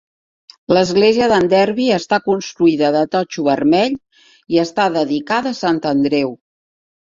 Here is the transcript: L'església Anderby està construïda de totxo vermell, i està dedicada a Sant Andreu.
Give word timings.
L'església 0.77 1.27
Anderby 1.35 1.85
està 1.97 2.19
construïda 2.29 2.91
de 2.97 3.05
totxo 3.17 3.47
vermell, 3.49 3.99
i 4.57 4.61
està 4.65 4.89
dedicada 4.99 5.55
a 5.57 5.61
Sant 5.63 5.81
Andreu. 5.95 6.37